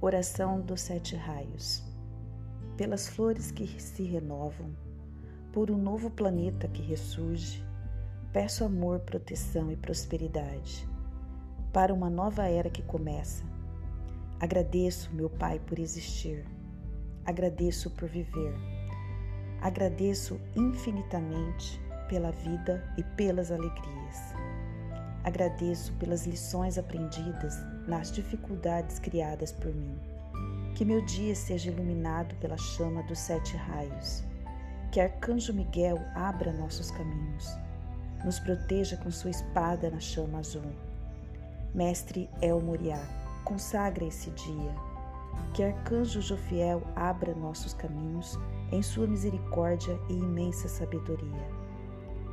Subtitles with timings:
[0.00, 1.82] Oração dos Sete Raios.
[2.76, 4.74] Pelas flores que se renovam,
[5.52, 7.64] por um novo planeta que ressurge,
[8.32, 10.88] peço amor, proteção e prosperidade
[11.74, 13.44] para uma nova era que começa.
[14.38, 16.46] Agradeço, meu Pai, por existir.
[17.26, 18.54] Agradeço por viver.
[19.60, 24.34] Agradeço infinitamente pela vida e pelas alegrias.
[25.24, 27.56] Agradeço pelas lições aprendidas
[27.88, 29.98] nas dificuldades criadas por mim.
[30.74, 34.22] Que meu dia seja iluminado pela chama dos sete raios.
[34.92, 37.48] Que Arcanjo Miguel abra nossos caminhos.
[38.22, 40.70] Nos proteja com sua espada na chama azul.
[41.74, 43.00] Mestre El Moriá,
[43.44, 44.74] consagra esse dia.
[45.54, 48.38] Que Arcanjo Jofiel abra nossos caminhos
[48.70, 51.48] em sua misericórdia e imensa sabedoria.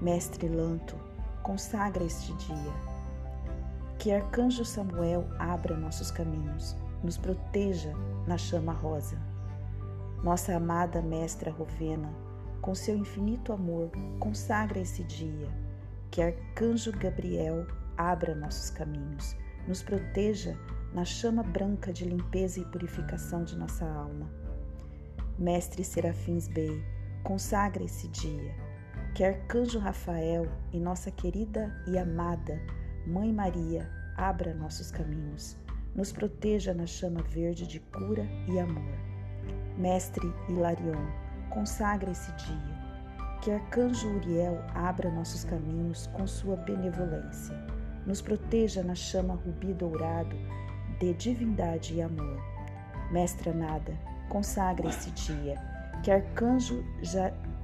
[0.00, 0.96] Mestre Lanto,
[1.44, 2.72] consagra este dia.
[3.98, 7.92] Que Arcanjo Samuel abra nossos caminhos, nos proteja
[8.26, 9.16] na chama rosa.
[10.24, 12.10] Nossa amada Mestra Rovena,
[12.60, 15.48] com seu infinito amor, consagra esse dia.
[16.10, 19.36] Que Arcanjo Gabriel abra nossos caminhos,
[19.68, 20.58] nos proteja
[20.94, 24.30] na chama branca de limpeza e purificação de nossa alma.
[25.38, 26.82] Mestre Serafins Bey,
[27.22, 28.63] consagra esse dia
[29.14, 32.60] que Arcanjo Rafael e nossa querida e amada
[33.06, 35.56] Mãe Maria abra nossos caminhos,
[35.94, 38.98] nos proteja na chama verde de cura e amor.
[39.78, 41.06] Mestre Hilarion,
[41.48, 42.74] consagra esse dia.
[43.40, 47.54] Que Arcanjo Uriel abra nossos caminhos com sua benevolência.
[48.04, 50.34] Nos proteja na chama rubi dourado
[50.98, 52.42] de divindade e amor.
[53.12, 53.96] Mestra Nada,
[54.28, 55.54] consagra esse dia.
[56.02, 56.82] Que Arcanjo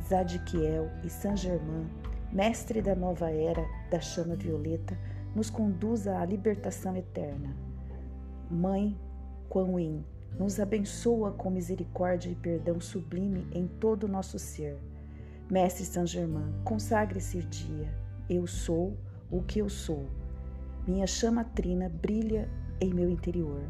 [0.08, 1.88] Zadkiel e Saint-Germain,
[2.32, 4.96] mestre da nova era da chama violeta,
[5.34, 7.56] nos conduza à libertação eterna.
[8.50, 8.96] Mãe
[9.48, 10.04] Kuan Yin,
[10.38, 14.78] nos abençoa com misericórdia e perdão sublime em todo o nosso ser.
[15.50, 17.92] Mestre Saint-Germain, consagre esse dia.
[18.28, 18.96] Eu sou
[19.30, 20.06] o que eu sou.
[20.86, 22.48] Minha chama trina brilha
[22.80, 23.62] em meu interior.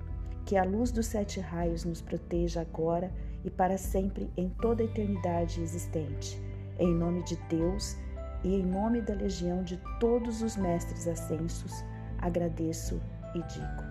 [0.45, 3.11] Que a luz dos sete raios nos proteja agora
[3.45, 6.41] e para sempre em toda a eternidade existente.
[6.79, 7.97] Em nome de Deus
[8.43, 11.85] e em nome da legião de todos os mestres ascensos,
[12.19, 13.01] agradeço
[13.35, 13.90] e digo.